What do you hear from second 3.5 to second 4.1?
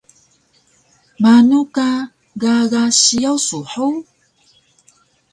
hug?